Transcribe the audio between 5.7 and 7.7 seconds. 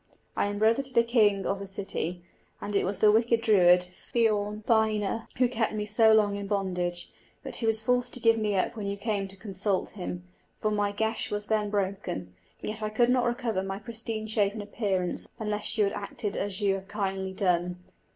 me so long in bondage; but he